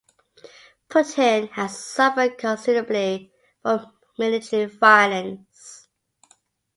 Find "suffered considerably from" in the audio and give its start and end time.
1.77-3.85